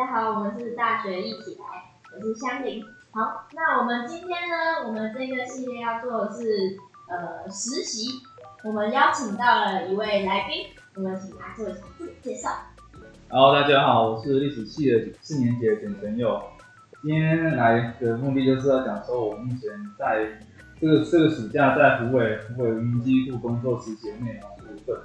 [0.00, 2.82] 家好，我们是大学一起来，我是香菱。
[3.10, 8.08] 好，那我们今天呢，我们这个系列要做的是呃实习，
[8.64, 12.48] 我们邀请到了一位来宾，我们请他做一下自我介绍。
[13.28, 16.42] Hello，大家好，我是历史系的四年级的简晨佑。
[17.02, 20.26] 今天来的目的就是要讲说，我目前在
[20.80, 24.96] 这个这个暑假在湖北湖北云机库工作实习的内容部分。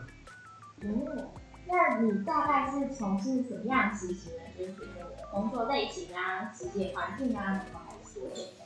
[0.84, 1.27] 哦，
[1.75, 4.43] 那你大概是从事什么样实习呢？
[4.57, 4.71] 就是
[5.29, 8.63] 工作类型啊、实习环境啊，然后还是多久的？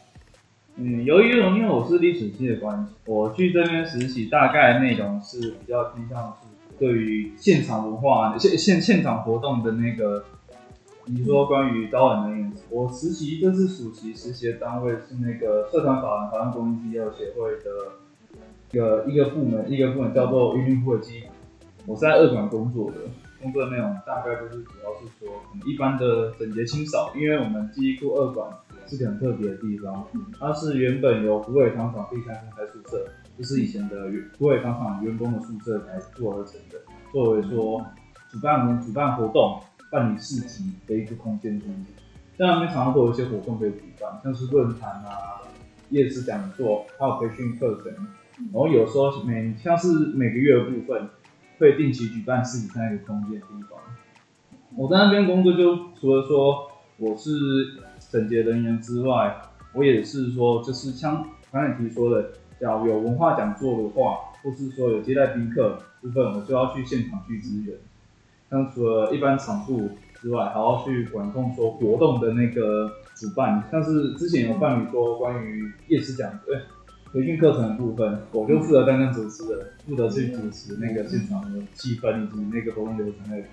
[0.75, 10.23] 嗯，由于因为我是历史系的关系，我去这边实习大概内容是比较偏向是对于现场文化、现现现场活动的那个，
[11.05, 17.97] 你说关于招揽人员，我实习这次暑期实习的单位是那个社团法人台湾公益机构协会的
[18.71, 21.23] 一个一个部门，一个部门叫做云林会机，
[21.89, 22.97] 我是在二馆工作的。
[23.41, 28.47] 工作内容大概就是主要是说，可能一般的整洁清扫，因为我们记忆库二馆
[28.85, 30.05] 是个很特别的地方，
[30.39, 36.77] 它是原本由湖北糖厂第三公开宿舍，就是以前的原湖北糖厂员工的宿舍来做而成的，
[37.11, 37.83] 作为说
[38.29, 39.59] 主办主办活动、
[39.91, 41.69] 办理市集的一个空间中。
[42.37, 45.41] 在那边常常会有一些活动可以举办，像是论坛啊、
[45.89, 47.91] 夜市讲座，还有培训课程。
[48.37, 51.09] 然后有时候每像是每个月的部分，
[51.59, 53.79] 会定期举办市集在那个空间的地方。
[54.75, 57.29] 我在那边工作，就除了说我是
[58.09, 59.41] 整洁人员之外，
[59.73, 67.75] 我也是说，就是像刚才提说的，假如有文化讲座的话，或是说有接待宾客部分，我就要去现场去支援。
[68.49, 69.89] 像除了一般场部
[70.21, 76.57] 之外，还要去管控说活动的那个主办，像是之前有办理说关于夜市讲对
[77.11, 83.49] 培训课程的部分，我就负责担任主持人，负责去主持那个现场的气氛以及那个活动流程那一块。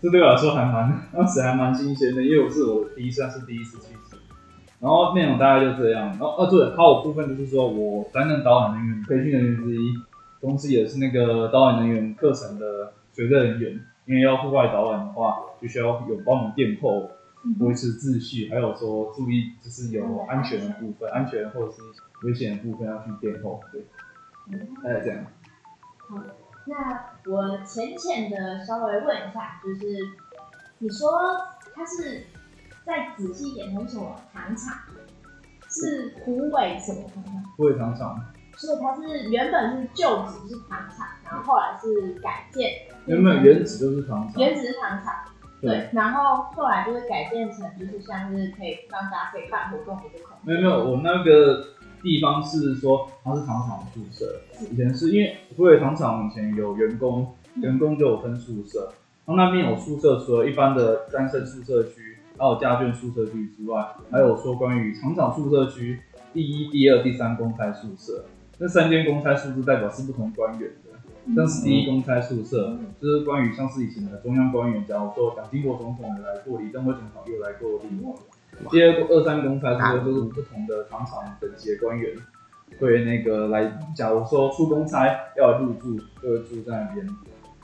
[0.00, 3.94] 这对我来说还蛮当时还蛮新鲜的，因为我是我第一，算是第一次去。
[4.80, 6.08] 然后内容大概就这样。
[6.08, 9.92] 然后啊对，还有部分就是说我担任导演人员培训人员之一，
[10.40, 13.80] 同时也是那个导演人员课程的随队人员。
[14.06, 17.08] 因为要户外导览的话，就需要有帮忙垫后
[17.58, 21.80] 维持秩序，还有说注意就是有安全的部分，安全或者是
[22.24, 23.60] 危险的部分要去殿后。
[23.72, 23.86] 对，
[24.82, 25.24] 大概这样。
[26.08, 26.22] 好，
[26.66, 29.86] 那我浅浅的稍微问一下，就是
[30.78, 31.10] 你说
[31.74, 32.24] 它是
[32.84, 34.78] 再仔细一点，它是什么糖厂？
[35.68, 37.42] 是湖北什么糖厂？
[37.56, 38.20] 湖北糖厂
[38.56, 42.72] 所以它是原本是旧址是糖厂，然后后来是改建，
[43.06, 45.14] 原本原址就是糖厂，原址是糖厂，
[45.60, 50.54] 对对，然后后来就是改建成就是像是可以让大家可以办活动的这个空间。
[50.54, 51.64] 没有没有，我那个
[52.02, 54.40] 地方是说它是糖厂宿舍，
[54.70, 58.92] 以前是因为湖北糖厂以前有员工，员工就有分宿舍，
[59.26, 66.00] 然后那边有宿舍，除了一般的单身宿舍区，还有家眷宿舍区之外，还有说关于厂长宿舍区
[66.32, 68.24] 第一、第二、第三公差宿舍，
[68.58, 70.89] 那三间公差宿舍代表是不同官员的。
[71.34, 78.14] 像是第一公差宿舍，就是关于像是以前的中央官员，假如说蒋经国总统有来过，李登辉总统又来过的地方。
[78.70, 82.16] 第二二三公差宿舍就是不同的厂厂等级的官员
[82.78, 87.06] 会那个来，假如说出公差要入住，就会住在那边。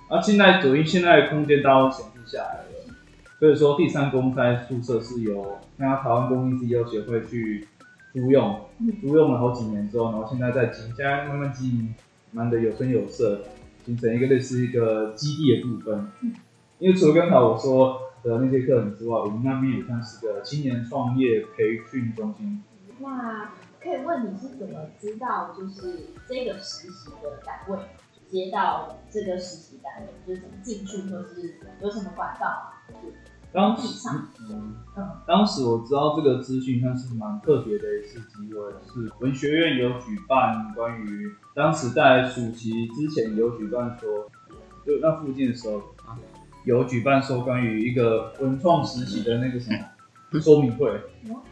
[0.08, 2.94] 啊，现在由于现在的空间大都闲置下来了，
[3.40, 7.66] 所以说第三公差宿舍是由那台湾公益 CEO 协会去
[8.12, 8.60] 租用，
[9.00, 11.94] 租用了好几年之后，然后现在在经，现在慢慢经营，
[12.36, 13.40] 慢的有声有色，
[13.86, 16.12] 形成一个类似一个基地的部分。
[16.78, 22.62] 因为除了刚才我说的那些课程之外，我们那边也算是个青年创业培训中心。
[22.98, 27.78] 那可以问你是怎么知道就是这个实习的单位
[28.28, 32.84] 接到这个实习单位，就是怎么进去，或是有什么管道啊？
[33.56, 34.06] 当时，
[34.50, 34.74] 嗯，
[35.26, 44.28] 当时我知道这个资讯，算是蛮特别的一次机会，是文学院有举办关于当时在暑期之前有举办说，
[44.84, 45.80] 就那附近的时候，
[46.66, 51.00] 有举办说关于一个文创实习的那个什么说明会，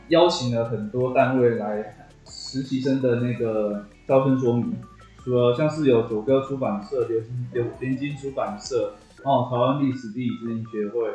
[0.09, 4.77] 邀请了很多单位来实习生的那个招生说明，
[5.21, 8.93] 除了像是有九歌出版社、流金流联经出版社，
[9.23, 11.09] 然后台湾历史地理咨询学会。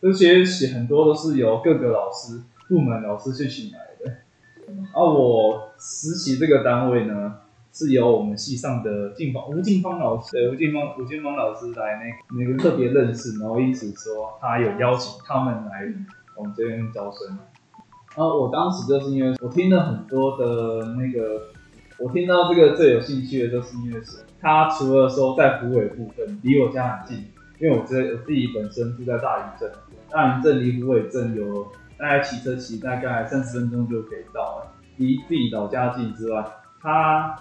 [0.00, 4.12] 这些写很多都是由各个老师、部门老师去请来的。
[4.92, 7.36] 而、我实习这个单位呢，
[7.72, 15.92] 是由我们系上的静芳吴静芳老师，对吴静芳吴静芳老师来那那个特别认识，然后因此说他有邀请他们来
[16.34, 17.38] 我们这边招生。
[18.16, 21.48] 然后我当时就是因为我听了很多的那个，
[21.98, 27.26] 我听到这个最有兴趣的，就是因为是他除了说在湖北部分离我家很近。
[27.58, 29.72] 因为我在我自己本身住在大林镇，
[30.10, 31.66] 大林镇离湖尾镇有
[31.98, 36.44] 大概骑车骑大概三十分钟就可以到了，离自己老家近之外，
[36.80, 37.36] 它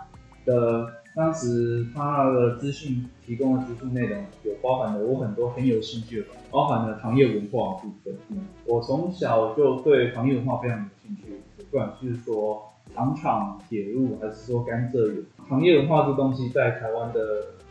[0.46, 8.14] 的当时它的资讯提供的资讯内容有包含了我很多很有兴趣的，包含了行业文化的部分。
[8.30, 17.20] 嗯我从小就对行业文化非常有兴趣，不管是说糖厂、铁路，还是说甘蔗园，行业文化这东西在台湾的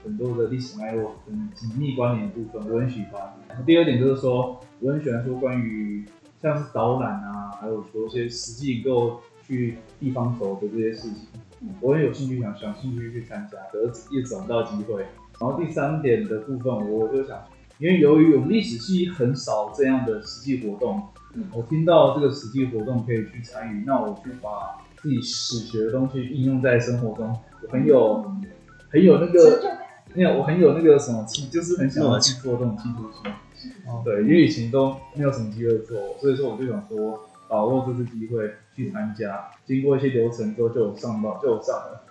[0.04, 3.22] 很多的历史脉络很紧密关联的部分，我很喜欢。
[3.64, 6.04] 第二点就是说，我很喜欢说关于
[6.42, 15.06] 像是导览啊，还有说一些实际能够去地方走的这些事情，我很有兴趣想想兴趣去参加，可是一直找不到机会。
[15.40, 17.42] 然后第三点的部分，我就想，
[17.78, 21.02] 因为由于我们历史系很少这样的实际活动，
[21.54, 28.22] 我听到这个实际活动可以去参与，那我去把自己史学的东西应用在生活中，我很有
[28.90, 29.82] 很有那个。
[30.14, 33.32] 没有，我很有那个什么气，就是很想要去做这种企图心。
[34.04, 39.50] 对，因为以前都没有什么机会做，所以说我就想说，把握这次机会去参加。
[39.66, 42.02] 经过一些流程之后，就有上到，就有上了，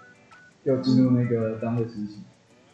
[0.65, 2.23] 就进入那个单位实习。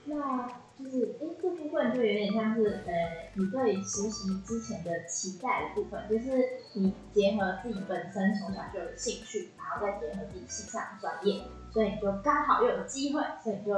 [0.06, 0.48] 那
[0.80, 2.94] 就是，哎，这部分就有点像是，呃，
[3.36, 6.32] 你对实习之前的期待的部分，就是
[6.74, 13.74] 你结合自己本身从小就有兴趣，然后再结合自己系上的专业，所以你就刚好又有机会，所以你就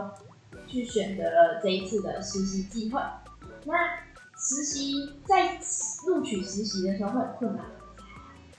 [0.68, 3.00] 去选择了这一次的实习机会。
[3.66, 3.74] 那
[4.38, 4.94] 实习
[5.26, 5.60] 在
[6.08, 7.72] 录取实习的时候会很困难吗，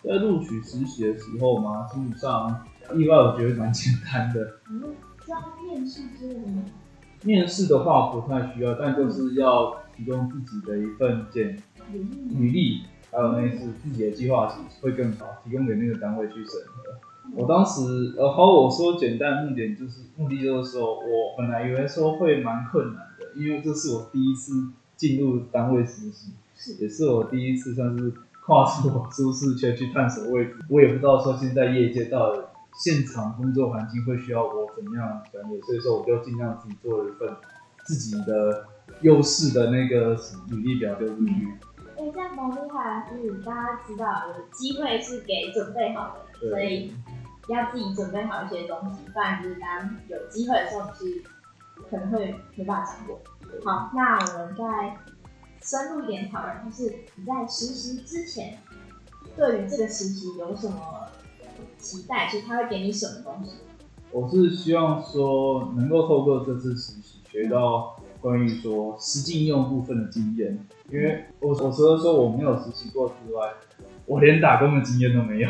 [0.02, 4.58] 在录取实习的时候嘛，基本上意外我觉得蛮简单的。
[4.70, 4.90] 你们
[5.24, 6.62] 需要面试之类的吗？
[7.24, 11.60] 面试的话不太需要，但就是要提供自己的一份简
[12.30, 17.11] 履历，还有那是自己的计划会更好，提供给那个单位去审核。
[17.34, 24.52] 我当时，呃，好，我说简单目的就是目的就是说，我本来以为说会蛮困难的，因为这是我第一次
[24.96, 28.12] 进入单位实习，是也是我第一次算是
[28.44, 30.56] 跨出我舒适圈去探索未知。
[30.68, 32.42] 我也不知道说现在业界到底
[32.82, 37.28] 现场工作环境会需要我怎么样的专业，所以说我就尽量自己做了一份
[37.84, 38.66] 自己的
[39.00, 40.18] 优势的那个
[40.50, 41.48] 履历表丢出去。
[41.96, 46.92] 哎、这样蛮厉害，就是大家知道，有机会是给准备好的所以
[47.48, 51.22] 要自己准备好一些东西，不然就是当有机会的时候，你是
[51.88, 53.20] 可能会没办法掌握。
[53.64, 54.96] 好，那我们再
[55.62, 58.58] 深入一点讨论，就是你在实习之前，
[59.36, 61.08] 对于这个实习有什么
[61.78, 62.28] 期待？
[62.30, 63.52] 就是他会给你什么东西？
[64.10, 73.52] 我是希望说能够透过这次实习学到关于说实际应用部分的经验，因为我我除了说我没有实习过之外，
[74.06, 75.48] 我连打工的经验都没有。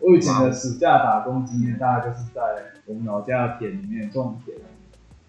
[0.00, 2.40] 我以前的暑假打工经验，大概就是在
[2.86, 4.56] 我们老家的田里面种田，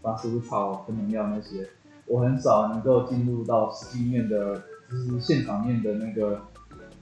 [0.02, 1.68] 拔除草、喷农药那些。
[2.08, 6.42] 我很少能够进入到实际面的，就是现场面的那个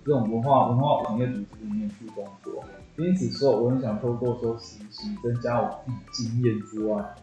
[0.06, 2.64] 这种文化文化行业组织里面去工作。
[2.98, 5.92] 因此说，我很想透过说实习增加我自
[6.24, 7.16] 己经验之外，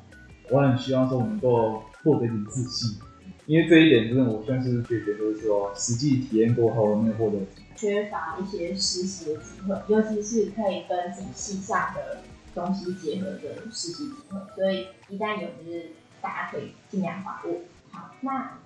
[0.51, 2.99] 我很希望说我能够获得一点自信，
[3.45, 7.39] 因为这一点真的我算是觉得就是说实际体验过后没有获得
[7.77, 12.19] 缺乏一些实习的机会，尤其是可以跟自己系上的
[12.55, 14.41] 东西结合的实习机会。
[14.55, 15.91] 所以一旦有，就是
[16.21, 17.61] 大家可以尽量把握。
[17.91, 18.59] 好，那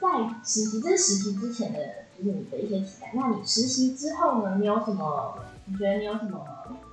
[0.00, 1.78] 在实习，这是实习之前的，
[2.18, 3.12] 就是你的一些期待。
[3.14, 4.56] 那你实习之后呢？
[4.58, 5.38] 你有什么？
[5.64, 6.44] 你觉得你有什么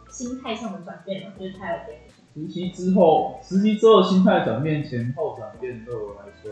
[0.10, 1.34] 心态上的转变吗？
[1.40, 2.00] 就是他有给
[2.34, 6.52] 你实习之后，实习之后心态转变前后转变对我来说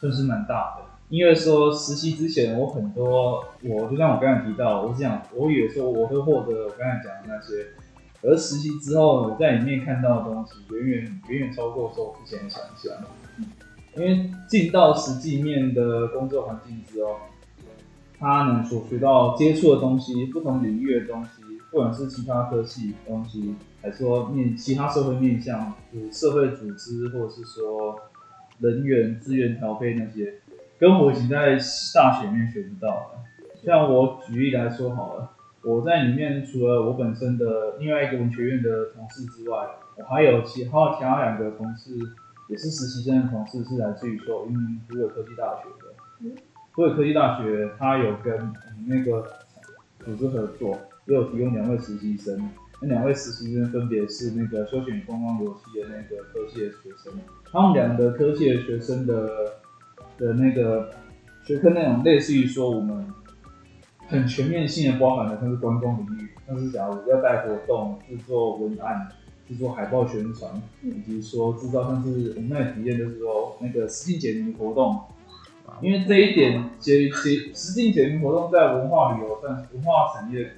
[0.00, 0.89] 算是蛮大的。
[1.10, 7.66] 因为说实习之前，我很多我就像我刚才提到，我是想我以为说我会获得我刚才讲的那些，
[8.22, 13.04] 而实习之后我在里面看到的东西远远远远超过说我之前的想象。
[13.96, 17.16] 因为进到实际面的工作环境之后，
[18.16, 25.74] 他能所学到接触的东西，不同领域的东西，不管是其他科系东西，还是说面其他社会面向，
[26.12, 27.98] 社会组织，或者是说
[28.60, 30.34] 人员资源调配那些，
[30.80, 31.58] 跟我以前在
[31.94, 33.20] 大学里面学不到的。
[33.62, 35.30] 像我举例来说好了，
[35.62, 39.58] 我在里面除了我本身的另外一个文学院的同事之外，
[39.98, 41.90] 我还有其还有其他两个同事，
[42.48, 45.94] 也是实习生的同事，是来自于说嗯湖北科技大学的。
[46.22, 46.34] 嗯
[46.72, 48.52] 湖北科技大学它有跟
[48.86, 49.26] 那个
[50.02, 52.48] 组织合作，也有提供两位实习生。
[52.80, 57.12] 那两位实习生分别是那个休闲与观光游戏的那个科技的学生，
[57.52, 59.59] 他们两个科技的学生的
[60.20, 60.90] 的那个
[61.44, 63.04] 学科内容类似于说我们
[64.06, 69.08] 很全面性的包含了像是观光领域，像是假如要带活动、制作文案、
[69.48, 70.50] 制作海报宣传，
[70.82, 75.00] 以及说制造像是我们那体验就是说那个实境解谜活动，
[75.80, 80.52] 因为这一点解解实境解谜活动在文化旅游算文化产业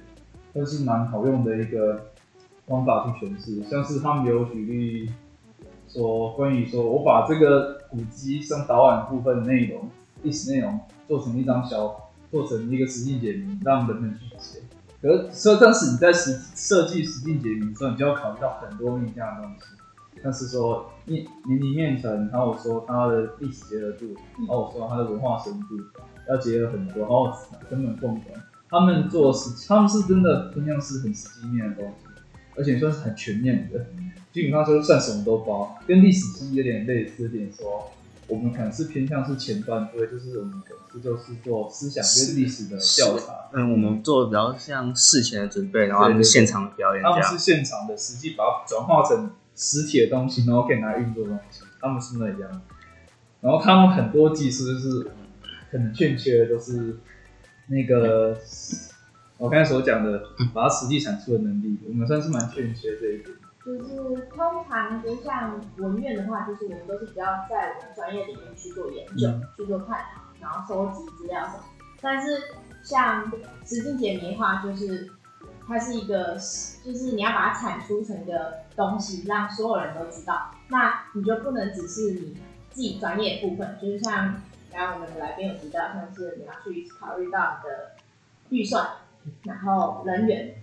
[0.51, 2.07] 算是蛮好用的一个
[2.67, 5.09] 方法去诠释，像是他们有举例
[5.87, 9.87] 说关于说我把这个古迹上导览部分内容
[10.23, 14.61] 历史内容做成一张小做成一个实境解谜，让人们去解。
[14.99, 20.21] 可是，所以当时你在实设计实境解谜的时候，你就要考虑到很多面向的东西。
[20.23, 24.15] 像是说你年龄面层，还有说它的历史结合度，
[24.47, 25.77] 还有说它的文化深度，
[26.27, 27.31] 要结合很多，然后
[27.69, 28.33] 根本共同。
[28.69, 32.07] 他们做实，他们是真的偏向是很实际面的东西，
[32.57, 33.85] 而且算是很全面的，
[34.33, 37.91] 基本上就是算什么都包，跟历史系有点类似，有点说
[38.27, 43.33] 我们可能是偏向是前端，对，就是我们可能是就是做思想跟历史的调查。
[43.53, 47.37] 嗯，我们做的比较像事前的准备，然后现场的表演他们是。
[47.37, 52.61] 现场的，实际把它转化成实体的东西，然后可以拿来运作的东西，他们是那样。
[53.41, 55.11] 然后他们很多技术就是
[55.69, 56.97] 可能欠缺的都是
[57.67, 58.35] 那个
[59.37, 60.23] 我刚才所讲的，
[60.53, 63.29] 把它实际产出的能力，我们算是蛮欠缺这一点。
[63.65, 71.63] 就是通常就像文院的话，就是我们都是比较在我们专业里面去做研究、嗯去做探讨，然后收集资料什么。
[72.01, 72.41] 但是
[72.83, 73.31] 像
[73.65, 75.09] 实境解谜的话，就是
[75.65, 76.33] 它是一个，
[76.83, 80.51] 就是你要把它产出成一个东西，让所有人都知道。
[80.67, 82.37] 那你就不能只是你
[82.71, 84.35] 自己专业部分，就是像
[84.71, 87.91] 刚刚我们的来宾有提到，像是你要去考虑到你的
[88.49, 88.85] 预算，
[89.43, 90.53] 然后人员，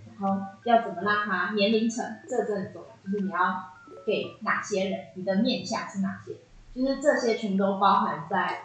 [0.63, 3.39] 要怎么让它年龄层，这真的很重要，就是你要
[4.05, 6.35] 给哪些人，你的面向是哪些，
[6.73, 8.63] 就是这些全都包含在，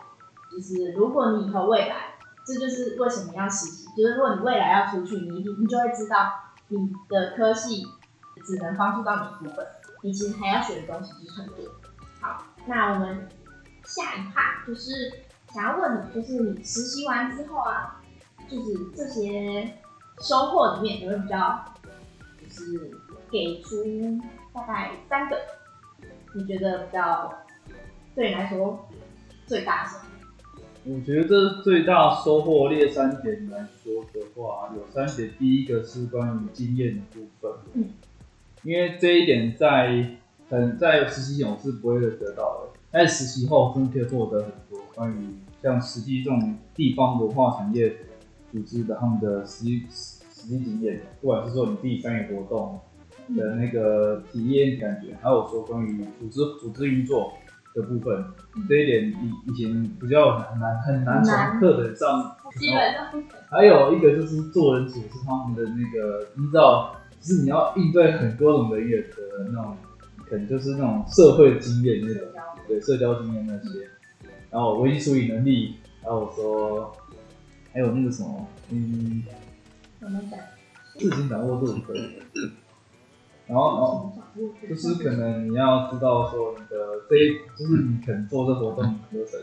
[0.51, 2.15] 就是如果你以后未来，
[2.47, 6.33] 这就是为什么要实习，就是如果你未来要出去，你一定你就会知道
[6.69, 7.85] 你的科系
[8.45, 9.67] 只能帮助到你一部分，
[10.03, 11.57] 你其实还要学的东西就是很多。
[12.21, 13.29] 好，那我们
[13.85, 15.13] 下一趴就是
[15.53, 18.01] 想要问你，就是你实习完之后啊，
[18.49, 19.79] 就是这些
[20.21, 21.65] 收获里面，有没有比较
[22.43, 22.91] 就是
[23.31, 23.85] 给出
[24.53, 25.37] 大概三个
[26.35, 27.33] 你觉得比较
[28.15, 28.89] 对你来说
[29.47, 30.03] 最大的收获？
[30.89, 35.33] 我觉得最大收获列三点来说的话，有三点。
[35.39, 37.91] 第一个是关于经验的部分，嗯，
[38.63, 40.17] 因为这一点在
[40.49, 47.89] 很在实习前我是不会得到的，但实习后真的可以获得很多关于像实际这种地方文化产业
[48.53, 52.81] 组织的他们的实际实际经验，不管是说你自己参与活动
[53.37, 57.33] 的那个体验感觉，还有说关于组织组织运作
[57.75, 58.25] 的部分，
[58.69, 69.77] 这一点以以前比较很难很难从课本上基本上还有一个就是做人处事他们的那个，你知道，就是你要应对很多种人员的那种，
[70.25, 72.29] 可能就是那种社会经验那种，
[72.69, 73.89] 对社交经验那些，
[74.51, 76.93] 然后危机处理能力，还有说，
[77.77, 79.23] 还有那个什么，嗯，
[80.01, 80.41] 我们讲
[80.99, 82.17] 事情掌握度可以，
[83.47, 84.13] 然后然后
[84.67, 89.39] 就是可能你要知道说你的这一，就是你可能做这活动流程，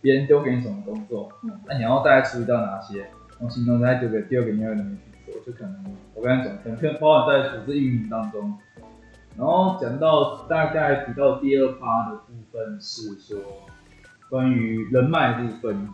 [0.00, 8.58] 别人丢给你什么工作，嗯那你要大概处理到哪些，然后行动再丢给丢给另外一个人去做，就可能我刚才讲，可能可包含在组织运营当中。
[9.36, 13.38] 然后讲到大概提到第二趴的部分是说
[14.28, 15.88] 关于人脉部分，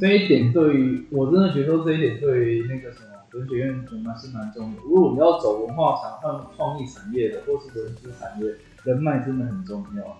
[0.00, 4.82] 这一点对于我真的觉得这一点对于那个什么文学院人脉是蛮重要的。
[4.84, 10.16] 如果你要走文化产和创意产业的，或是文资产业，人脉真的很重要。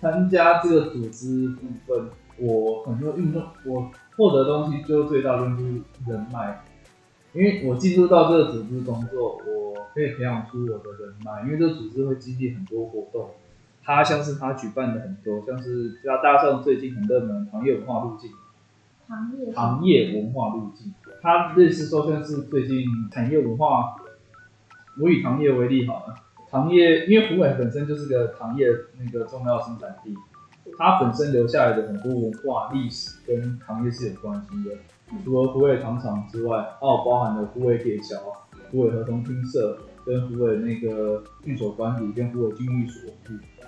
[0.00, 6.62] 参加这个组织部分，我很多运动，我获得东西就最大的就是人脉，
[7.32, 13.30] 因为我进入到这个组织工作，我可以培养出我的人脉，因为这个组织会激励很多活动。
[13.84, 18.30] 它像是它举办的很多，像是加大上最近很热门行业文化路径，
[19.08, 23.96] 行业行业文化路径，它类似说像是最近产业文化，
[25.00, 26.14] 我以糖业为例好了，
[26.50, 28.66] 糖业因为湖北本身就是个糖业
[28.98, 30.14] 那个重要生产地，
[30.78, 34.76] 它本身留下来的很多文化历史跟糖业是有关系的。
[35.24, 38.16] 除了湖北糖厂之外，还有包含了湖北铁桥、
[38.70, 43.12] 湖北合同厅社跟湖北那个运所管理跟湖北军寓所，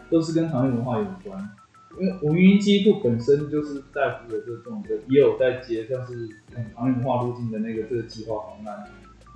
[0.09, 1.51] 都是跟行业文化有关。
[1.99, 6.29] 因为文娱机构本身就是在湖北这种的，也有在接像是
[6.75, 8.85] 行业文化路径的那个这个计划方案，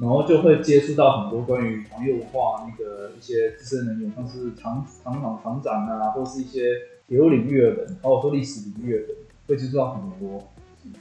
[0.00, 6.74] 然后就会接触到很多关于行业文化那个一些资深人员，像是厂厂长、厂长啊，或是一些
[7.06, 9.08] 铁路领域的人，包括说历史领域的人，
[9.46, 10.42] 会接触到很多，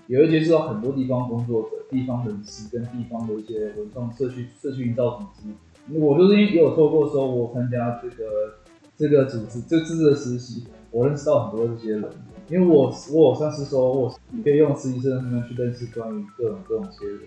[0.08, 5.54] 也会接触到很多地方工作者、地方人士跟地方的一些文创社区社区营造组织。
[5.94, 8.56] 我就是因为也有透过说我参加这个
[8.98, 12.10] 这个组织这次的实习，我认识到很多这些人，
[12.48, 14.10] 因为我我有算是说，我
[14.44, 17.20] 可以用实习生的身份去认识关于各种各种些人，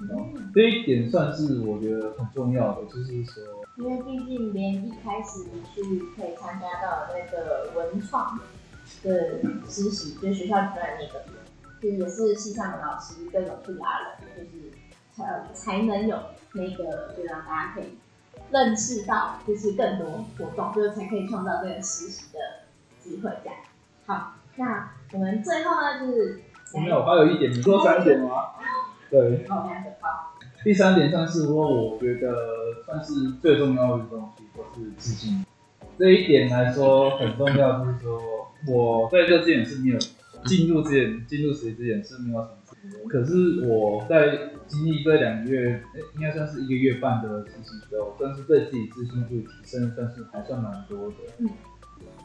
[0.00, 0.50] 嗯。
[0.54, 3.42] 这一点算是我觉得很重要的，就是说，
[3.76, 8.38] 因为毕竟连一开始你去可以参加到那个文创
[9.04, 11.24] 的实习，就学校里面的那个，
[11.80, 14.72] 就是也是系上的老师各种去拉人，就是
[15.12, 16.16] 才才能有
[16.54, 17.84] 那个，就让大家可以
[18.52, 22.38] 认识到，就是更多活动，就是才可以创造这个实习的
[22.98, 23.58] 机会这样。
[24.06, 26.42] 好，那我们最后呢，就是
[26.74, 28.30] 没有，还有一点，你说三点吗？
[29.10, 35.44] 对，哦，两个好，第三点算是说，我觉得算是最重要的东西，就是自信。
[35.98, 39.98] 这一点来说很重要，就是说我在这之前是没有
[40.46, 42.56] 进入之前进入实习之前是没有什么
[43.08, 51.16] 可是我在经历这两个月，诶应该算是一个月半的实习之后，算是对自己自信度提升，算是还算蛮多的。
[51.38, 51.48] 嗯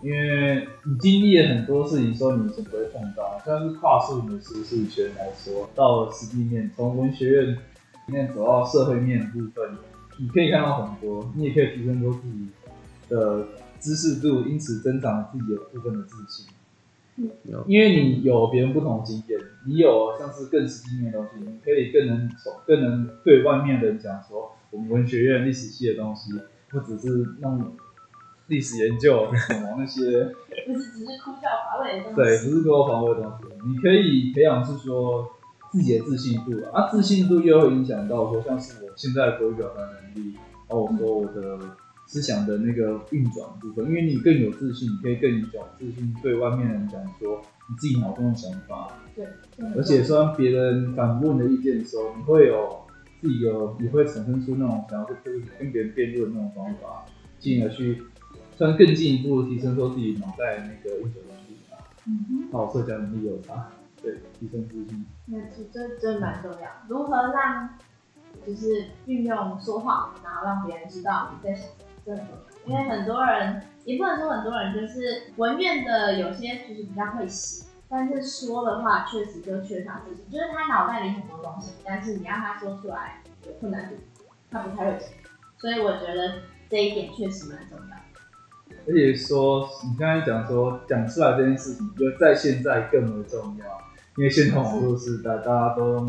[0.02, 7.58] 因为你经历了很多事情，说你以前不会碰到，像是跨出你的舒适圈来说，到了实际面，从文学院里
[8.08, 9.78] 面走到社会面的部分，
[10.18, 12.48] 你可以看到很多，你也可以提升多自己
[13.10, 13.48] 的
[13.80, 16.46] 知识度，因此增长自己的部分的自信。
[17.18, 26.32] 有因为你有别人不同的经验，你有像是更实际面的东西，你可以更能从更能对外面的人讲说，我们文学院历史系的东西，
[26.70, 27.74] 不只是弄
[28.48, 30.02] 历史研究什么那些，
[30.68, 32.16] 不是只是枯燥乏味的东西。
[32.16, 35.30] 对，不是枯燥乏味的东西，你可以培养是说
[35.72, 40.36] 自己的自信度啊，啊自信度又会影响到说像是我现在的口语表达能力，
[40.68, 41.60] 还有说我的
[42.08, 45.48] 思想的那个运转部分，因为你更有自信，你可以更有
[45.78, 49.28] 自信对外面的人讲说你自己脑中的想法，对，
[49.76, 52.82] 而且说当别人反问的意见的时候，你会有
[53.22, 55.18] 自己有，你会产生出那种想要跟
[55.60, 57.06] 跟别人辩论的那种方法，
[57.40, 58.04] 进而去
[58.56, 62.52] 算更进一步地提升说自己脑袋那个运转能力啊，嗯哼。
[62.52, 65.06] 还有社交能力有差，对，提升自信。
[65.26, 67.70] 那这这这蛮重要，如何让
[68.46, 72.46] 就是运用说话，然后让别人知道你在想，这很重要。
[72.66, 83.96] 因为很多人也不能说很多人就是文院的有些就是比较会写，但是说的话确实就缺乏自信，就是他脑袋里很多东西，但是你让他说出来有困难度，
[84.50, 85.08] 他不太会讲。
[85.60, 86.40] 所以我觉得
[86.70, 87.96] 这一点确实蛮重要。
[88.88, 93.66] 而且说你刚才讲说讲出来这件事情，就在现在更为重要，
[94.18, 96.06] 因为现在网络时代，大家都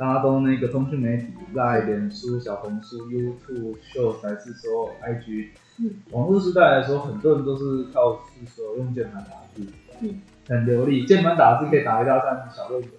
[0.00, 9.62] 大家都那个通讯媒体，在脸书、小红书、YouTube、秀还是说 IG，嗯，网络时代来说，很多人都是靠是说用键盘打字，
[10.00, 12.90] 嗯，很流利，键盘打字可以打一大串小论文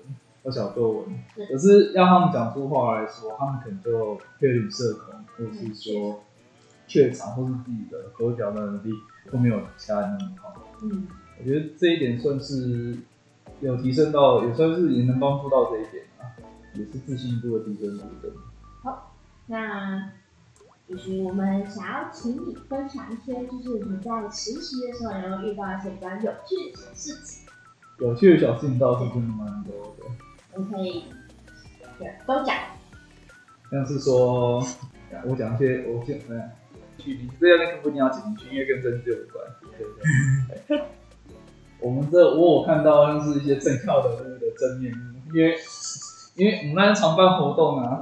[0.43, 3.91] 或小作文，是可是要他们讲出话来说，他们可能就
[4.37, 6.21] 有点社恐，或是说
[6.85, 8.91] 怯场，或是自己的口角的能力
[9.31, 10.53] 都没有其他人那么好。
[10.83, 11.07] 嗯，
[11.39, 12.95] 我觉得这一点算是
[13.59, 16.03] 有提升到，也算是也能帮助到这一点。
[16.10, 16.10] 啊，
[16.73, 18.31] 也是自信度的提升的部分。
[19.47, 20.11] 那
[20.87, 27.47] 就是我们想要请你分享一些，就是你在实习的时候有没有遇到一些比较有趣的小事情？
[27.99, 30.05] 有趣的小事情倒是真的蛮多的，
[30.57, 31.05] 你可以
[31.99, 32.55] 对都讲。
[33.69, 34.65] 像是说，
[35.25, 36.55] 我讲一些，我先哎，
[36.97, 39.45] 距离这个那个不一定要剪进去，因为跟政治有关。
[39.61, 39.85] 对
[40.57, 40.85] 对对
[41.79, 45.57] 我们这我有看到像是一些政教人物的真面目，因为
[46.35, 47.99] 因为我们那边常办活动啊，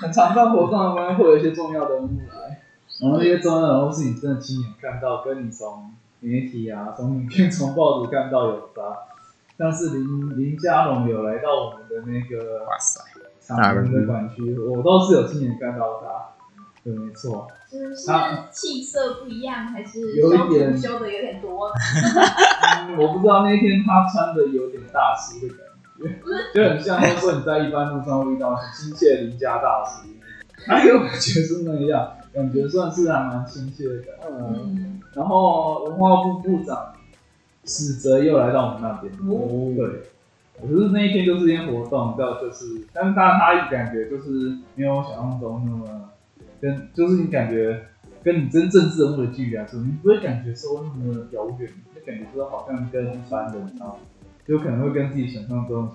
[0.00, 2.60] 很常办活动，他们会有一些重要的人物来，
[3.00, 9.04] 然后那些重要人物是你真的亲眼看到，跟你从媒体啊、从影片、从报纸看到有差。
[9.58, 13.00] 像是林林佳龙有来到我们的那个哇塞，
[13.40, 16.28] 场人的管区，我倒是有亲眼看到他，
[16.84, 17.48] 对，没错。
[17.68, 21.68] 就是他气色不一样，还是有一点修的有点多？
[22.86, 25.67] 嗯我不知道那天他穿的有点大师的感觉，
[26.54, 30.08] 就很像说你在一般路上会遇到很亲切的邻家大叔，
[30.66, 34.02] 他给我感觉是那样，感觉算是还蛮亲切的。
[34.30, 36.92] 嗯，然后文化部部长
[37.64, 39.74] 史哲又来到我们那边，哦。
[39.76, 39.86] 对，
[40.60, 46.10] 可是那一天就是一天活动，到就是，但是他他感觉就是没有我想象中那么
[46.60, 47.82] 跟，就是你感觉
[48.22, 53.98] 跟你真正人物的距离来说，你不会感觉说那么遥远，就感觉说好像跟一般人差不多，
[54.48, 55.92] 就可能会跟自己想象中的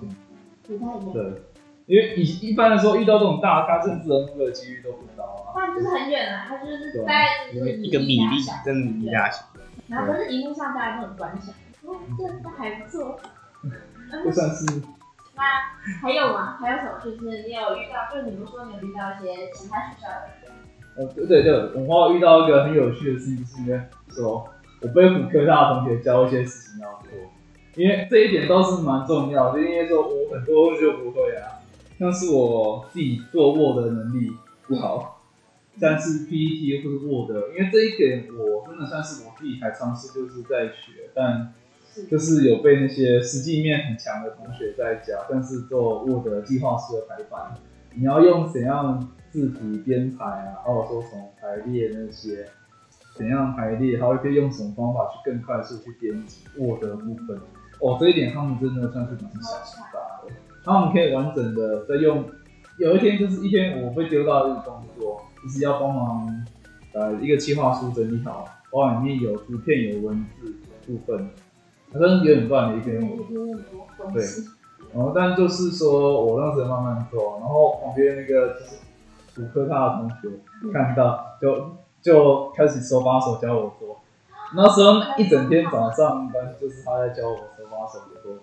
[0.62, 1.12] 不太一样。
[1.12, 1.42] 对，
[1.86, 5.52] 因为一一般来说遇到这种大咖政治人物的几率都不高啊。
[5.52, 9.44] 不然就是很远啊，他就是对大概就是一个米粒大小，真的米粒大小，
[9.88, 13.18] 然后可是荧幕上大家都很观赏，哦，这这还不错。
[14.24, 14.64] 就算是
[15.34, 15.42] 那
[16.00, 16.56] 还有吗？
[16.60, 17.00] 还有什么？
[17.02, 20.52] 就是你有遇到，就是你们说你有遇到一些其他学校的人？
[20.96, 24.46] 呃，对对对，我遇到一个很有趣的事情，是因为说
[24.80, 27.10] 我被辅科大的同学教一些事情要做，
[27.76, 31.58] 因为这一点倒是蛮重要的，就因为说我很多东西就不会啊，
[31.98, 34.30] 像是我自己做 Word 的能力
[34.68, 35.22] 不好，
[35.80, 41.52] 但是 PPT 或是 Word，因为这一点我真的算是我自己还尝试就是在学，但
[42.08, 47.56] 就是有被那些实际面很强的同学在教，但是做 Word 计划式的排版，
[47.94, 52.46] 你要用怎样字体编排啊，或者说什么排列那些，
[53.16, 57.40] 怎样排列，还会可以用什么方法去更快速去编辑 Word 的部分。
[57.84, 60.32] 哦，这一点他们真的算是蛮想出大的，
[60.64, 62.24] 他们可以完整的在用。
[62.78, 66.44] 有一天就是一天，我被丢到一个工作，就是要帮忙
[66.94, 70.54] 呃一个企划书整理好，包含里面有图片有文字
[70.86, 71.28] 部分。
[71.92, 73.62] 反正有点乱的一篇文，
[74.12, 74.24] 对，
[74.92, 78.76] 然后但就是说我当时慢慢做，然后旁边那个就是
[79.32, 84.00] 主科他的同学看到，就就开始手把手教我做。
[84.56, 88.36] 那时候一整天早上班就是他在教我手把手的做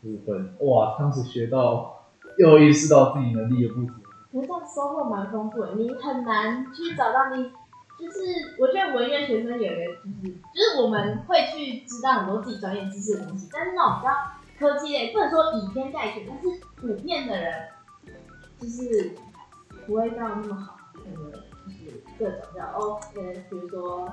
[0.00, 2.04] 部分，哇，当时学到
[2.36, 3.92] 又意识到自己能力的不足。
[4.30, 7.50] 这样收获蛮丰富的，你很难去找到你。
[7.98, 14.12] 就是我觉得文院学生有一个，就是就是我们会去知道很多自己专业知识的东西，但是那种比较
[14.56, 17.52] 科技类，不能说以偏概全，但是普遍的人
[18.60, 19.16] 就是
[19.84, 24.08] 不会到那么好，可能就是各种叫哦，呃，比如说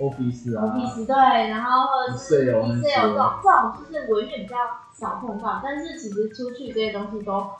[0.00, 4.56] Office 啊，Office 对，然后或者是 Excel 这种这种就是文院比较
[4.92, 7.50] 少碰到，但是其实出去这些东西都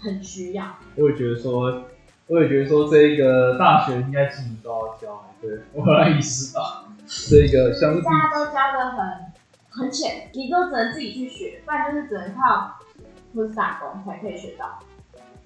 [0.00, 0.64] 很需要。
[0.96, 1.84] 我也觉得说。
[2.30, 8.98] 我也觉得说这一个大学应该基本都要教，对我来意识到 这一个像是大家都教的很
[9.70, 12.74] 很浅，你都只能自己去学，不然就是只能靠
[13.34, 14.78] 或是打工才可以学到。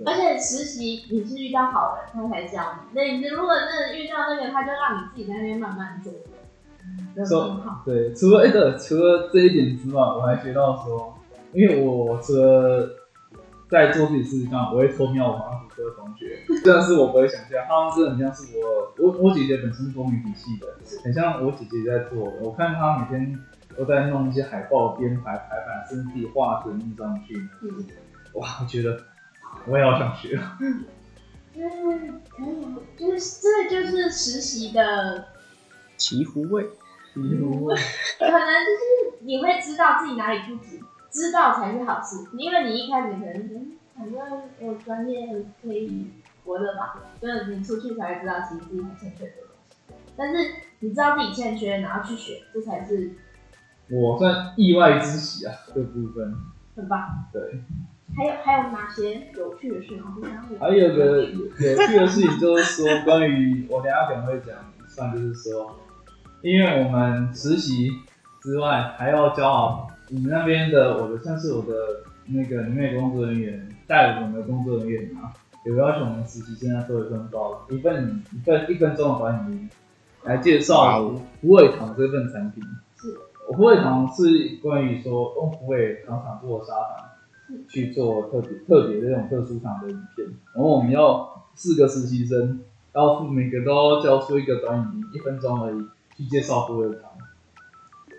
[0.05, 2.95] 而且实习你是遇到好人，他才教你。
[2.95, 6.13] 那你如果真的遇到那个，他就让你自己在那边慢慢做，
[7.25, 11.15] 说对，除了哎对，除了这一点之外，我还学到说，
[11.53, 12.89] 因为我除了
[13.71, 20.67] 在做自己事情上，我会偷瞄我旁边的同学， 虽然是我不会想象，他们真的很像是我，我我姐姐本身是多媒体系的，
[21.05, 22.31] 很像我姐姐在做。
[22.43, 23.39] 我看她每天
[23.77, 27.35] 都在弄一些海报编排排版，甚至自己画图印上去。
[27.63, 27.87] 嗯，
[28.35, 28.99] 哇，我觉得
[29.67, 30.41] 我也好想学。
[30.61, 30.85] 嗯，
[31.55, 35.29] 可以，就是这就是实习的
[35.99, 36.69] 醍醐味，
[37.15, 37.77] 祈福味，
[38.19, 38.71] 可能就
[39.19, 40.79] 是你会知道自己哪里不足。
[41.11, 46.11] 知道才是好事，因为你一开始可能反正我专业可以
[46.43, 49.95] 活着吧，就是你出去才会知道其实自己很欠缺的东西。
[50.17, 50.39] 但是
[50.79, 53.13] 你知道自己欠缺，然后去学，这才是
[53.91, 56.35] 我算意外之喜啊，这部分
[56.77, 57.29] 很棒。
[57.31, 57.61] 对，
[58.17, 60.03] 还有还有哪些有趣的事情？
[60.61, 64.55] 还有个有趣的事情就是说，关于我等下可能会讲，
[64.87, 65.79] 算就是说，
[66.43, 67.91] 因为我们实习
[68.43, 69.89] 之外还要教好。
[70.09, 71.73] 你们那边的我的像是我的
[72.27, 75.33] 那个里面工作人员带我们的工作人员啊，
[75.65, 79.69] 有要求我们实习现在做一份报一份一份一分钟的管理
[80.25, 81.09] 来介绍
[81.41, 82.63] 虎尾糖这份产品。
[83.01, 83.17] 是，
[83.49, 87.09] 虎尾糖是关于说用虎尾糖厂做的砂糖
[87.69, 92.61] 去做特别特别的这种特殊场的影片，然后我们要四个实习生，
[92.93, 95.87] 然后每个都交出一个短语音，一分钟而已，
[96.17, 97.11] 去介绍虎尾糖。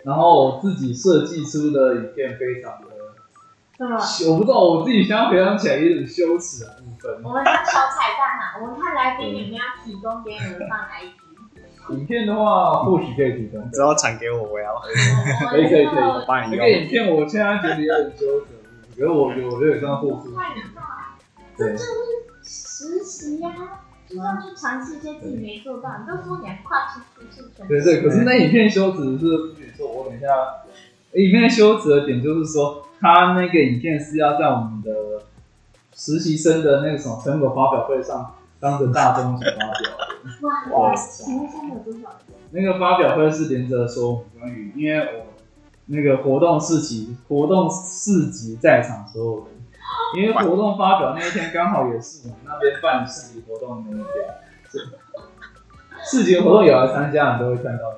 [0.03, 2.87] 然后我自己设计出的影片非常的，
[4.29, 7.23] 我不知道我自己想要回想起来有点羞耻的部分。
[7.23, 11.23] 我们当小彩蛋嘛，我们看来宾你们要提供给你们放 IG。
[11.89, 13.69] 影片的话，或许可以提供。
[13.71, 14.73] 只要传给我，我要。
[15.49, 18.52] 可以可以可以，我帮你这个影片我现在觉得有点羞耻，
[18.97, 20.33] 因为我我有点这样付出。
[21.57, 21.85] 这就是
[22.43, 23.51] 实习呀。
[24.05, 27.67] 就要去尝试一些自己没做到，你都说你要跨出舒适圈。
[27.67, 29.87] 对对，可是那影片羞耻是不许说。
[29.87, 30.27] 我等一下，
[31.13, 35.23] 影片羞耻的点就是说，他那个影片是要在我们的
[35.95, 39.71] 实习生的那个什么成果发表会上当着大众去发表。
[40.41, 40.95] 哇哇！
[40.95, 42.09] 请问上面有多少？
[42.51, 45.22] 那个发表会是连着说关于，因为我
[45.87, 49.45] 那个活动市集，活动市集在场所有人。
[50.15, 54.25] 因为活动发表那一天刚好也是我们那边办市集活动的那一天，
[56.03, 57.93] 市集活动有来参加你都会看到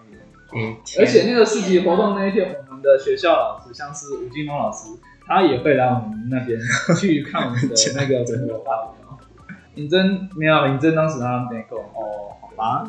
[0.54, 4.89] 嗯，而且那个市集活动那一天，我们的学校老师像是吴金龙老师，
[5.28, 6.60] 他也会来我们那边
[7.00, 8.95] 去看我们的那个整个发表。
[9.76, 12.84] 尹真没有，尹真当时他没空哦，好吧。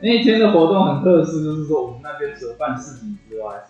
[0.00, 3.64] 那一天的活动很特殊，就是说我们那边除了办市集之外。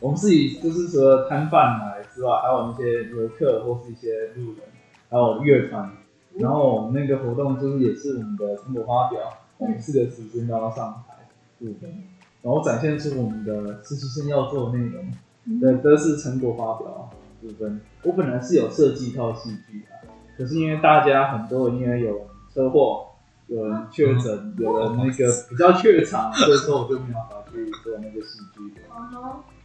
[0.00, 4.60] 我们自己就是除了摊贩来之外，还有那些游客或是一些路人，
[5.08, 5.90] 还有乐团。
[6.38, 9.20] 然后我们那个活动就是也是我们的成果发表，
[9.56, 11.14] 我们四个时间都要上台。
[11.60, 11.74] 嗯，
[12.42, 17.80] 然后展现出我们的实习生要做的内容对，都是成果发表部分。
[18.02, 23.06] 我本来是有设计一套戏剧的，可是因为大家很多人因为有车祸，
[23.46, 28.74] 有人确诊，有人那个比较怯场，所以说我就没有办法去做那个戏剧。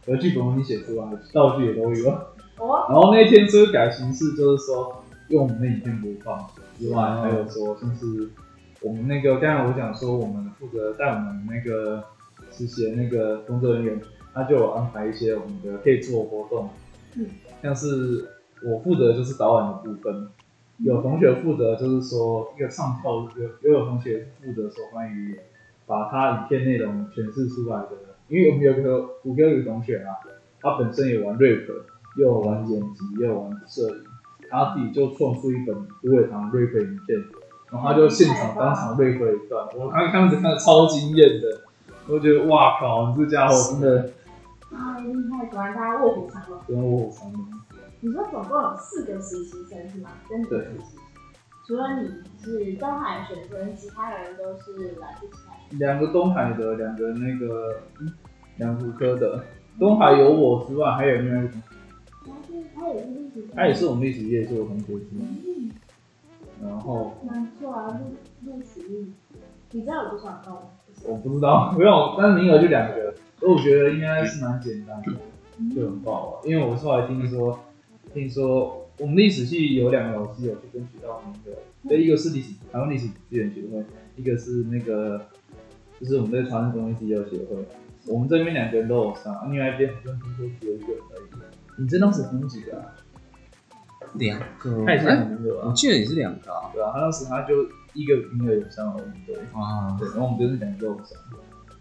[0.06, 2.10] 哦而剧本你写出来，道具也都有。
[2.58, 6.46] 哦，然后那天就是改形式就是说用我们的影片播放
[6.78, 8.30] 之外，还有说就是
[8.82, 12.02] 我们那个刚才我讲说我们负责带我们那个
[12.50, 14.00] 实习的那个工作人员，
[14.34, 16.70] 他就有安排一些我们的可以做活动，
[17.16, 17.26] 嗯，
[17.62, 18.28] 像是
[18.62, 20.28] 我负责就是导演的部分，
[20.78, 25.38] 有同学负责就是说一个唱跳，有又有同学负责说关于
[25.86, 30.16] 把他影片内容诠释出来的，因为我们有个五个有个同学啊，
[30.60, 31.66] 他本身也玩 rap，
[32.16, 34.04] 又玩剪辑，又玩摄影，
[34.48, 37.18] 他自己就创出一本无尾堂 rap 影片，
[37.70, 41.62] 然后他就现场当场 rap 一段，我刚开始看的超惊艳的，
[42.06, 44.10] 我就觉得哇靠，你这家伙真的
[44.70, 46.60] 太厉害，果然大家卧虎藏龙。
[46.68, 47.44] 跟我有长名。
[48.02, 50.10] 你说总共有四个实习生是吗？
[50.28, 50.96] 真的对实习，
[51.66, 52.08] 除了你
[52.42, 58.10] 是东海学生，其他人都是来自其他学两个东海的，两个那个嗯
[58.60, 59.42] 两个科的，
[59.78, 61.52] 东海有我之外，还有另外一个
[62.24, 62.70] 同学，校。
[62.74, 65.70] 他也是历史生，他也是我们历史业做的同学之一。
[65.70, 65.70] 嗯，
[66.62, 67.98] 然后蛮不错啊，
[68.44, 69.12] 录录取率，
[69.72, 70.60] 你知道有多少高吗？
[71.04, 76.48] 我不知道， 不用，但是名额就两个，所以我觉得应该是蛮简单的，就很爆了。
[76.48, 77.58] 因为我后来听说，
[78.12, 81.56] 听说我们历史系有两个老师有去争取到名额，
[81.88, 83.82] 对，一个是历史台湾历史资源学会，
[84.16, 85.26] 一个是那个
[85.98, 87.64] 就是我们在传统中医资料协会。
[88.06, 91.82] 我们这边两个人都有上，另外一边好像听说只有一个人而已。
[91.82, 92.94] 你这当时评几个啊？
[94.14, 96.70] 两个，他也是哎两个啊，我记得也是两个啊。
[96.72, 97.54] 对啊，他当时他就
[97.94, 101.18] 一个名额有上而已，对，啊，对，然后我们这边两个都有上。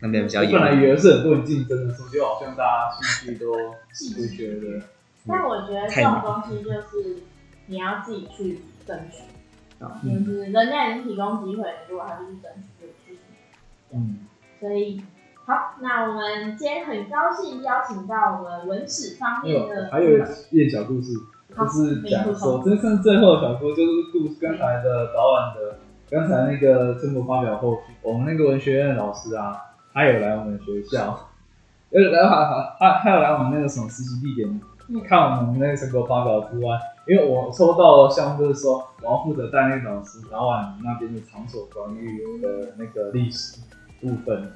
[0.02, 0.92] 那边比较我本来以严。
[0.92, 4.82] 为是很多人竞争的，就好像大家兴趣都不觉得。
[5.28, 7.24] 但我觉得这种东西就是
[7.66, 9.24] 你要自己去争取，
[9.84, 13.20] 啊就是人家已经提供机会，如果还是去争取就去。
[13.92, 14.20] 嗯，
[14.60, 15.02] 所以
[15.50, 20.20] 好，那我们今天很高兴邀请到我们文史方面的，还有
[20.52, 21.12] 一点小故事，
[21.58, 29.58] 就是讲没说，真正最后的小说就是故事刚才的早晚的刚才那个成果发表后，我们那个文学院的老师啊，
[29.92, 31.18] 他有来我们学校，
[31.90, 34.48] 呃，来还还还还有来我们那个什么实习地点。
[34.88, 35.02] 嗯。
[35.02, 43.58] 看我们那个成果发表之外，因为我收到的项目就是说，我要负责带那个老师导览那边的场所管理的那个历史
[44.00, 44.52] 部分。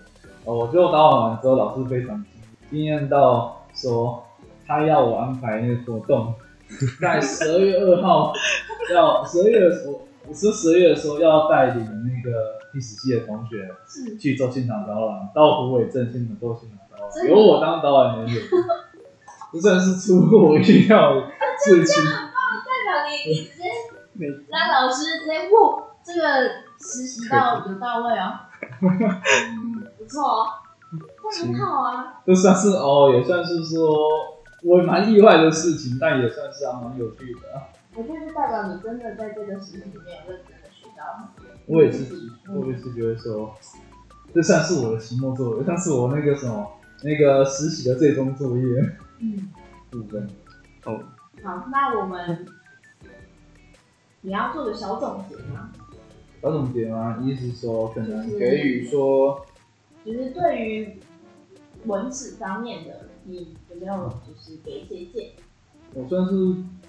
[0.46, 2.24] 呃，我就导览完之后，老师非常
[2.70, 4.24] 惊惊艳到说，
[4.66, 6.34] 他要我安排那个活动，
[7.02, 8.34] 在十二月二号
[8.94, 13.70] 要十二月的时候，我是十二月的时候要带领那个历史系的同学
[14.20, 18.44] 去做现场导览，到湖尾镇现场做现场导览，由我当导览人员，
[19.54, 21.22] 这真的是出乎我意料的
[21.66, 22.04] 事情。
[22.04, 23.64] 代表你你直接
[24.50, 26.22] 让老师直接哇，这个
[26.80, 28.40] 实习到有到位哦，
[30.14, 30.48] 错哦，
[31.32, 33.84] 这很好啊，这算是哦，也算是说
[34.64, 37.68] 我蛮意外的事情，但也算是还蛮有趣的啊。
[37.96, 39.96] 我觉得代表你真的在这个实习里面
[40.26, 41.52] 有认真的学到很多。
[41.66, 42.06] 我也是，
[42.50, 43.56] 我也是觉得说，
[44.34, 46.72] 这算是我的期末作业，算是我那个什么
[47.04, 48.64] 那个实习的最终作业
[49.20, 49.52] 嗯，
[49.94, 50.28] 五分。
[50.86, 51.00] 哦，
[51.44, 52.46] 好，那我们
[54.22, 55.70] 你要做个小总结吗？
[56.42, 57.20] 小总结吗？
[57.22, 59.46] 意思是说，可能给予说，
[60.06, 60.98] 就是对于
[61.86, 65.32] 文史方面的，你有没有就是给一些建议？
[65.94, 66.34] 我算是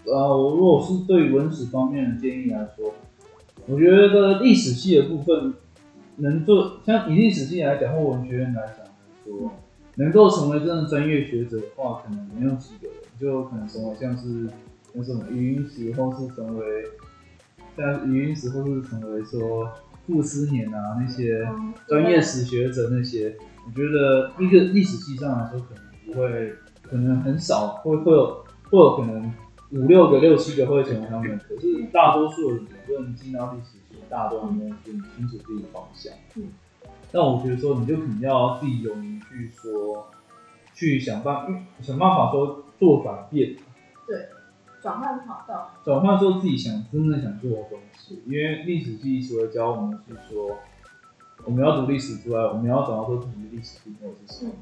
[0.07, 2.95] 呃，我如果是对文史方面的建议来说，
[3.67, 5.55] 我觉得历史系的部分
[6.17, 8.87] 能做，像以历史系来讲或文学院来讲
[9.25, 9.53] 说，
[9.97, 14.49] 能够成为真的专业学者的话，可能没有几个人，就可能成为像是
[14.93, 16.89] 那什么语音史，或是成为
[17.77, 19.71] 像语音史，或是成为说
[20.07, 21.49] 傅斯年啊那些
[21.89, 23.37] 专业史学者那些，
[23.67, 29.33] 我觉得一个历史系上来说，可能不会，可能很少会会有会有可能
[29.71, 36.13] 五六个、六七个会成为他们，可是大多数的理论进到历史系，大多应该是很清楚自己的方向。
[36.37, 36.49] 嗯。
[37.11, 40.09] 但我觉得说，你就肯定要自己勇于去说，
[40.75, 43.55] 去想办想办法说做转变，
[44.85, 48.23] 转换跑道，转换做自己想真正想做的东西。
[48.27, 50.59] 因为历史记忆除了教我们去说
[51.47, 54.53] 我们要读历史之外，我们要找到说自己的历史定位是什么。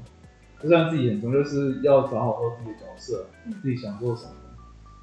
[0.61, 4.31] 就算自己很重，就是要找好说自己的角色，嗯自己想做什么。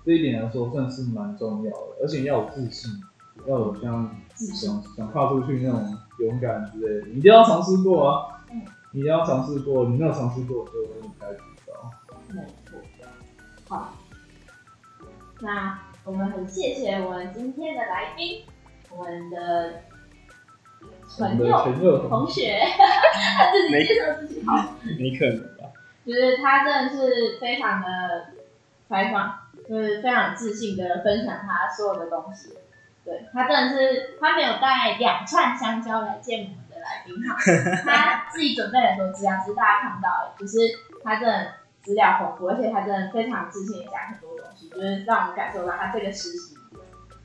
[0.06, 2.90] 这一点来说算是蛮重要的，而且要有自信，
[3.46, 8.40] 要有像想想跨出去那种勇敢之类的，一定要尝试过啊。
[8.50, 11.90] 嗯你要尝试过，你没有尝试过就不太知道。
[12.30, 12.78] 没错。
[13.68, 13.94] 好，
[15.42, 18.44] 那我们很谢谢我们今天的来宾，
[18.90, 19.82] 我们的
[21.18, 22.60] 我们的纯佑陈佑同学，
[23.36, 24.74] 他自己介绍自己好。
[24.98, 25.72] 没可能吧？
[26.04, 27.86] 就是他真的是非常的
[28.88, 32.54] 开放，就是非常有自信的分享他所有的东西。
[33.02, 37.36] 对他真的是，他没有带两串香蕉来见我们的来宾哈，
[37.84, 40.40] 他自己准备了很多资料，只是大家看不到而已。
[40.40, 40.58] 就是
[41.02, 46.56] 他真的资料丰富，而且他真的非常自信的讲很多东西，就是让我们感受到他这个实习。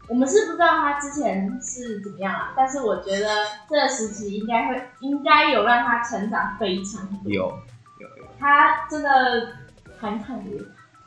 [0.07, 3.27] 我们是不知道他之前是怎么样啊，但是我觉得
[3.67, 7.31] 这个时期应该会应该有让他成长非常多。
[7.31, 7.41] 有
[7.99, 9.09] 有有，他真的
[9.99, 10.57] 侃侃而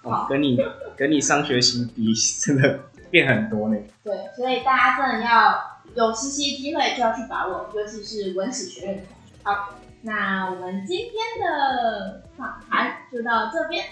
[0.02, 0.12] 谈。
[0.12, 0.58] 哦，跟你
[0.96, 2.80] 跟你上学期比， 真的
[3.10, 3.76] 变很多呢。
[4.02, 9.34] 对，所以大家真的要有实习机会就要去把握，尤其是文史学院的同学。
[9.44, 13.84] 好，那我们今天的访谈就到这边。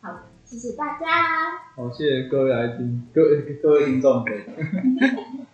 [0.00, 1.58] 好，谢谢大家。
[1.76, 4.46] 好，谢谢各位来宾，各位各位听众，对。